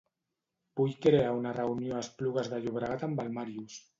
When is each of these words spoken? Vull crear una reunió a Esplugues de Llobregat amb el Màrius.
Vull 0.79 0.95
crear 1.03 1.33
una 1.41 1.51
reunió 1.59 1.95
a 1.97 2.01
Esplugues 2.05 2.51
de 2.55 2.61
Llobregat 2.65 3.07
amb 3.09 3.25
el 3.25 3.33
Màrius. 3.39 3.79